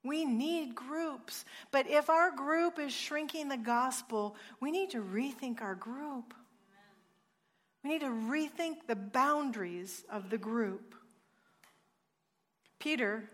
[0.09, 1.45] We need groups.
[1.69, 6.33] But if our group is shrinking the gospel, we need to rethink our group.
[7.83, 10.95] We need to rethink the boundaries of the group.
[12.79, 13.29] Peter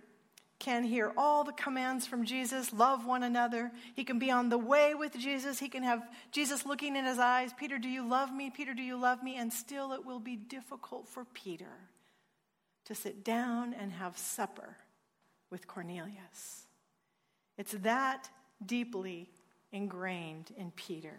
[0.60, 3.72] can hear all the commands from Jesus love one another.
[3.96, 5.58] He can be on the way with Jesus.
[5.58, 8.50] He can have Jesus looking in his eyes Peter, do you love me?
[8.50, 9.38] Peter, do you love me?
[9.38, 11.72] And still, it will be difficult for Peter
[12.84, 14.76] to sit down and have supper
[15.50, 16.65] with Cornelius.
[17.58, 18.30] It's that
[18.66, 19.30] deeply
[19.72, 21.18] ingrained in Peter.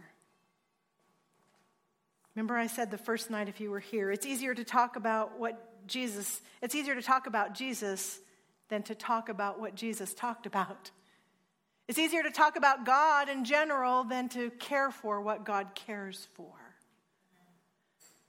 [2.34, 5.38] Remember, I said the first night, if you were here, it's easier to talk about
[5.38, 8.20] what Jesus, it's easier to talk about Jesus
[8.68, 10.90] than to talk about what Jesus talked about.
[11.88, 16.28] It's easier to talk about God in general than to care for what God cares
[16.34, 16.52] for.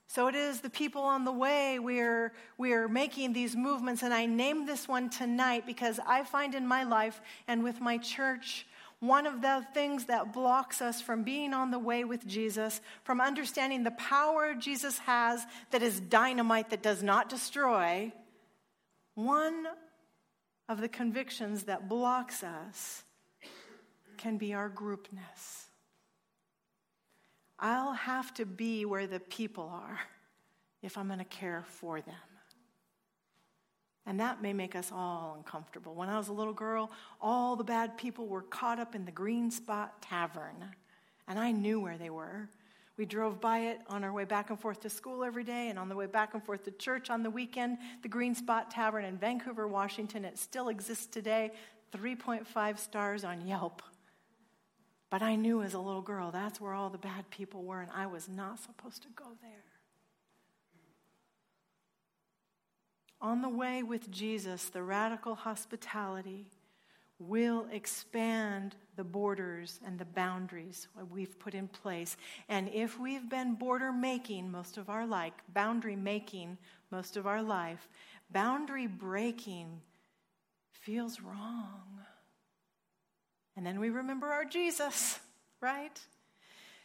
[0.08, 4.24] So it is the people on the way we're, we're making these movements, and I
[4.24, 8.66] named this one tonight because I find in my life and with my church
[9.00, 13.20] one of the things that blocks us from being on the way with Jesus, from
[13.20, 18.10] understanding the power Jesus has that is dynamite that does not destroy,
[19.14, 19.66] one
[20.70, 23.04] of the convictions that blocks us
[24.16, 25.67] can be our groupness.
[27.58, 29.98] I'll have to be where the people are
[30.82, 32.14] if I'm going to care for them.
[34.06, 35.94] And that may make us all uncomfortable.
[35.94, 36.90] When I was a little girl,
[37.20, 40.64] all the bad people were caught up in the Green Spot Tavern,
[41.26, 42.48] and I knew where they were.
[42.96, 45.78] We drove by it on our way back and forth to school every day and
[45.78, 47.78] on the way back and forth to church on the weekend.
[48.02, 51.52] The Green Spot Tavern in Vancouver, Washington, it still exists today,
[51.92, 53.82] 3.5 stars on Yelp.
[55.10, 57.90] But I knew as a little girl that's where all the bad people were, and
[57.94, 59.64] I was not supposed to go there.
[63.20, 66.46] On the way with Jesus, the radical hospitality
[67.18, 72.16] will expand the borders and the boundaries we've put in place.
[72.48, 76.58] And if we've been border making most of our life, boundary making
[76.92, 77.88] most of our life,
[78.30, 79.80] boundary breaking
[80.70, 81.82] feels wrong.
[83.58, 85.18] And then we remember our Jesus,
[85.60, 86.00] right?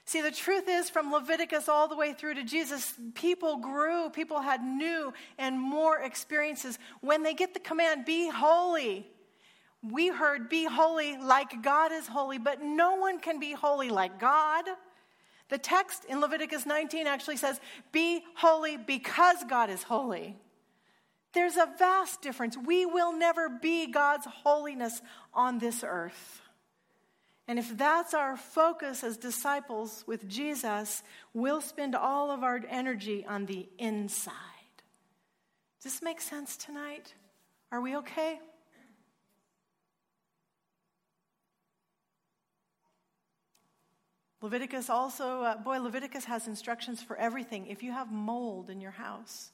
[0.05, 4.09] See, the truth is, from Leviticus all the way through to Jesus, people grew.
[4.09, 6.79] People had new and more experiences.
[7.01, 9.05] When they get the command, be holy,
[9.83, 14.19] we heard, be holy like God is holy, but no one can be holy like
[14.19, 14.65] God.
[15.49, 20.37] The text in Leviticus 19 actually says, be holy because God is holy.
[21.33, 22.57] There's a vast difference.
[22.57, 25.03] We will never be God's holiness
[25.35, 26.39] on this earth.
[27.47, 31.03] And if that's our focus as disciples with Jesus,
[31.33, 34.33] we'll spend all of our energy on the inside.
[35.81, 37.13] Does this make sense tonight?
[37.71, 38.39] Are we okay?
[44.41, 47.67] Leviticus also, uh, boy, Leviticus has instructions for everything.
[47.67, 49.51] If you have mold in your house,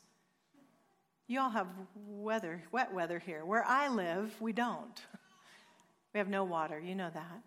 [1.27, 3.45] you all have weather, wet weather here.
[3.45, 5.01] Where I live, we don't.
[6.11, 7.43] We have no water, you know that.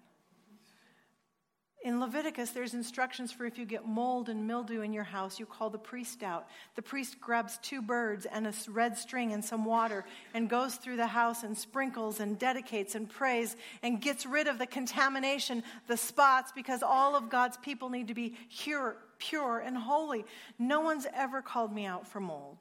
[1.85, 5.47] In Leviticus, there's instructions for if you get mold and mildew in your house, you
[5.47, 6.47] call the priest out.
[6.77, 10.97] The priest grabs two birds and a red string and some water and goes through
[10.97, 15.97] the house and sprinkles and dedicates and prays and gets rid of the contamination, the
[15.97, 20.25] spots, because all of God's people need to be pure, pure and holy.
[20.61, 22.59] No one's ever called me out for mold.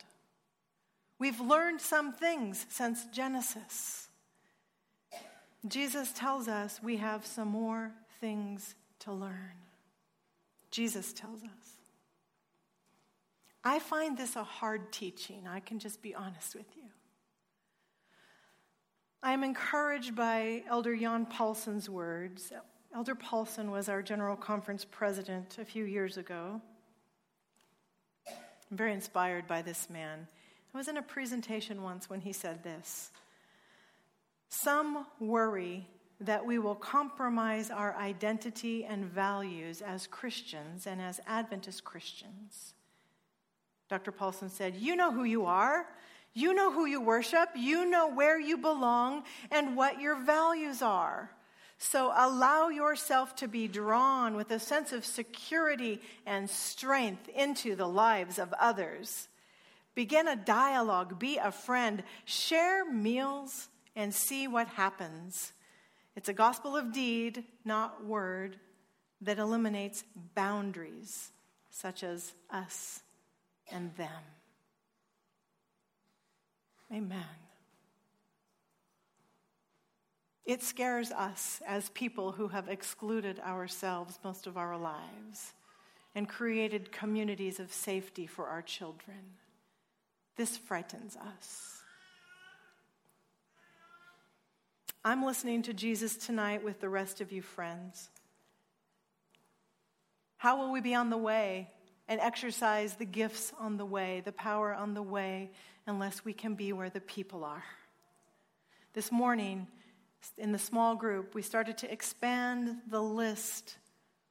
[1.20, 4.08] We've learned some things since Genesis.
[5.68, 9.54] Jesus tells us we have some more things to learn.
[10.72, 11.78] Jesus tells us.
[13.64, 15.48] I find this a hard teaching.
[15.48, 16.84] I can just be honest with you.
[19.22, 22.52] I am encouraged by Elder Jan Paulsen's words.
[22.96, 26.60] Elder Paulsen was our General Conference president a few years ago.
[28.28, 30.28] I'm very inspired by this man.
[30.74, 33.12] I was in a presentation once when he said this
[34.50, 35.88] Some worry
[36.22, 42.74] that we will compromise our identity and values as Christians and as Adventist Christians.
[43.90, 44.12] Dr.
[44.12, 45.86] Paulsen said, You know who you are.
[46.34, 47.50] You know who you worship.
[47.56, 51.30] You know where you belong and what your values are.
[51.78, 57.88] So allow yourself to be drawn with a sense of security and strength into the
[57.88, 59.28] lives of others.
[59.96, 65.52] Begin a dialogue, be a friend, share meals, and see what happens.
[66.16, 68.60] It's a gospel of deed, not word,
[69.22, 70.04] that eliminates
[70.36, 71.32] boundaries
[71.70, 73.02] such as us
[73.72, 74.24] and them.
[76.92, 77.24] Amen.
[80.46, 85.54] It scares us as people who have excluded ourselves most of our lives
[86.14, 89.38] and created communities of safety for our children.
[90.36, 91.81] This frightens us.
[95.04, 98.12] I'm listening to Jesus tonight with the rest of you friends.
[100.38, 101.72] How will we be on the way
[102.08, 105.50] and exercise the gifts on the way, the power on the way,
[105.88, 107.64] unless we can be where the people are?
[108.94, 109.66] This morning,
[110.38, 113.78] in the small group, we started to expand the list.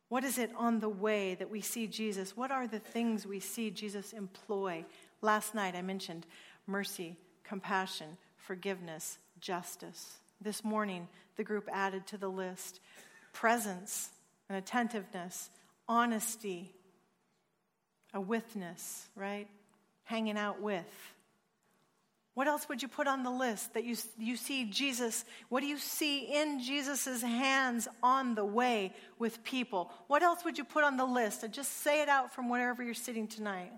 [0.08, 2.36] What is it on the way that we see Jesus?
[2.36, 4.84] What are the things we see Jesus employ?
[5.20, 6.26] Last night I mentioned
[6.68, 10.20] mercy, compassion, forgiveness, justice.
[10.40, 12.80] This morning, the group added to the list
[13.32, 14.08] presence
[14.48, 15.50] and attentiveness,
[15.88, 16.72] honesty,
[18.12, 19.46] a witness, right?
[20.04, 21.14] Hanging out with.
[22.34, 25.24] What else would you put on the list that you, you see Jesus?
[25.48, 29.90] What do you see in Jesus' hands on the way with people?
[30.06, 31.42] What else would you put on the list?
[31.42, 33.72] And just say it out from wherever you're sitting tonight.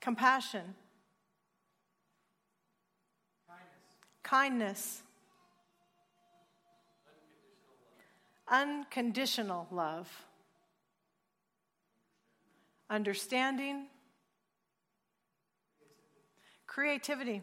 [0.00, 0.74] Compassion.
[4.22, 5.02] Kindness.
[8.48, 10.08] Unconditional love.
[12.90, 13.86] Understanding
[16.72, 17.42] Creativity.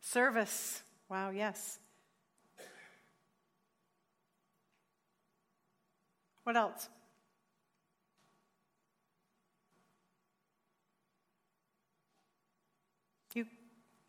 [0.00, 0.84] Service.
[1.08, 1.80] Wow, yes.
[6.44, 6.88] What else?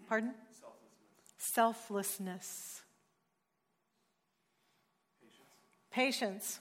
[0.10, 0.34] Pardon?
[1.38, 1.38] Selflessness.
[1.38, 2.82] Selflessness.
[5.92, 5.92] Patience.
[5.92, 6.60] Patience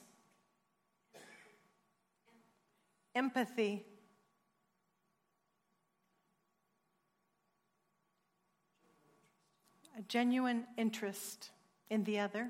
[3.15, 3.85] empathy.
[9.97, 11.49] A genuine interest
[11.89, 12.49] in the other.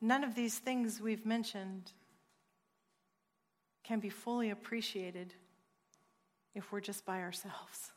[0.00, 1.92] None of these things we've mentioned
[3.82, 5.34] can be fully appreciated
[6.54, 7.92] if we're just by ourselves.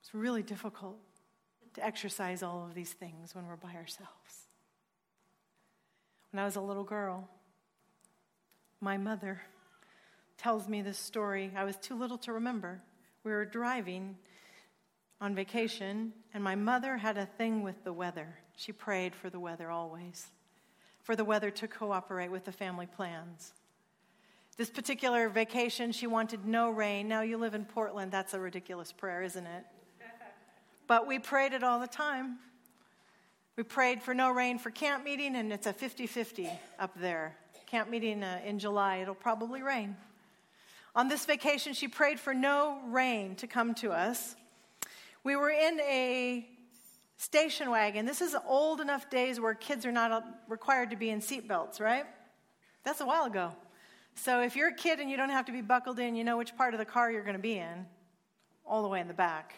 [0.00, 0.98] It's really difficult
[1.74, 4.42] to exercise all of these things when we're by ourselves
[6.32, 7.28] when I was a little girl.
[8.80, 9.42] My mother
[10.38, 11.52] tells me this story.
[11.54, 12.80] I was too little to remember.
[13.22, 14.16] We were driving
[15.20, 18.38] on vacation, and my mother had a thing with the weather.
[18.56, 20.28] She prayed for the weather always,
[21.02, 23.52] for the weather to cooperate with the family plans.
[24.56, 27.08] This particular vacation, she wanted no rain.
[27.08, 29.64] Now, you live in Portland, that's a ridiculous prayer, isn't it?
[30.86, 32.38] But we prayed it all the time.
[33.56, 36.48] We prayed for no rain for camp meeting, and it's a 50 50
[36.78, 37.36] up there.
[37.66, 39.96] Camp meeting uh, in July, it'll probably rain.
[40.94, 44.36] On this vacation, she prayed for no rain to come to us.
[45.24, 46.46] We were in a
[47.16, 48.04] station wagon.
[48.04, 52.04] This is old enough days where kids are not required to be in seatbelts, right?
[52.84, 53.52] That's a while ago.
[54.14, 56.36] So if you're a kid and you don't have to be buckled in, you know
[56.36, 57.86] which part of the car you're going to be in,
[58.64, 59.54] all the way in the back.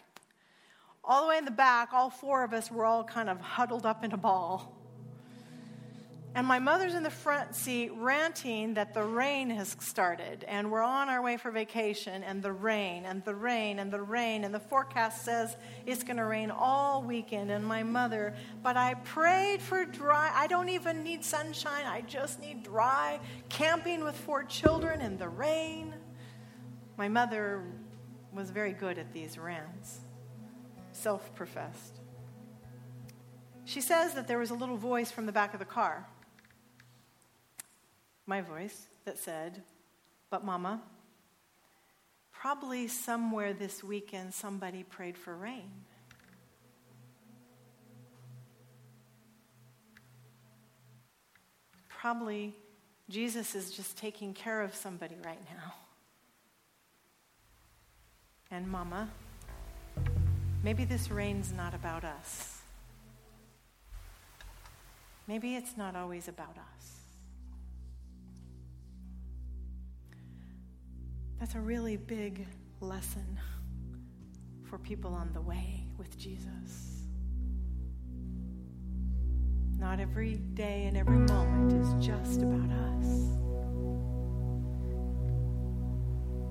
[1.02, 3.84] All the way in the back, all four of us were all kind of huddled
[3.84, 4.83] up in a ball.
[6.36, 10.82] And my mother's in the front seat ranting that the rain has started and we're
[10.82, 14.52] on our way for vacation and the rain and the rain and the rain and
[14.52, 15.56] the forecast says
[15.86, 17.52] it's going to rain all weekend.
[17.52, 22.40] And my mother, but I prayed for dry, I don't even need sunshine, I just
[22.40, 25.94] need dry camping with four children in the rain.
[26.96, 27.62] My mother
[28.32, 30.00] was very good at these rants
[30.90, 32.00] self professed.
[33.64, 36.06] She says that there was a little voice from the back of the car,
[38.26, 39.62] my voice, that said,
[40.30, 40.82] But, Mama,
[42.32, 45.70] probably somewhere this weekend somebody prayed for rain.
[51.88, 52.54] Probably
[53.08, 55.74] Jesus is just taking care of somebody right now.
[58.50, 59.08] And, Mama,
[60.62, 62.60] maybe this rain's not about us.
[65.26, 67.03] Maybe it's not always about us.
[71.44, 72.46] That's a really big
[72.80, 73.38] lesson
[74.62, 77.04] for people on the way with Jesus.
[79.78, 83.06] Not every day and every moment is just about us.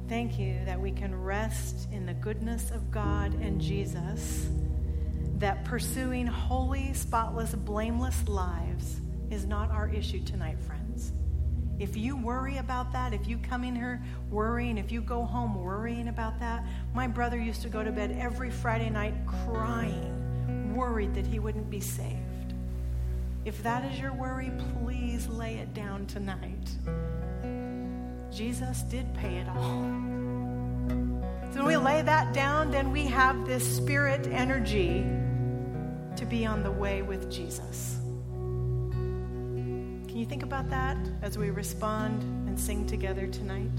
[0.08, 4.48] Thank you that we can rest in the goodness of God and Jesus,
[5.40, 10.83] that pursuing holy, spotless, blameless lives is not our issue tonight, friends.
[11.80, 15.56] If you worry about that, if you come in here worrying, if you go home
[15.56, 16.64] worrying about that,
[16.94, 21.70] my brother used to go to bed every Friday night crying, worried that he wouldn't
[21.70, 22.54] be saved.
[23.46, 24.52] If that is your worry,
[24.82, 26.70] please lay it down tonight.
[28.32, 29.82] Jesus did pay it all.
[31.52, 35.06] So when we lay that down, then we have this spirit energy
[36.16, 38.00] to be on the way with Jesus.
[40.24, 43.70] You think about that as we respond and sing together tonight?